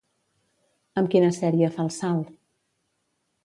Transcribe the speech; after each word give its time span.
Amb 1.03 1.11
quina 1.17 1.29
sèrie 1.41 1.71
fa 1.77 1.87
el 1.87 1.95
salt? 2.01 2.35